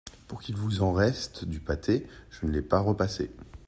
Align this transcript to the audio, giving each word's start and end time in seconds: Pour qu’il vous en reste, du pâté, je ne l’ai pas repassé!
Pour 0.27 0.39
qu’il 0.41 0.55
vous 0.55 0.81
en 0.81 0.93
reste, 0.93 1.45
du 1.45 1.59
pâté, 1.59 2.07
je 2.31 2.47
ne 2.47 2.51
l’ai 2.51 2.63
pas 2.63 2.79
repassé! 2.79 3.29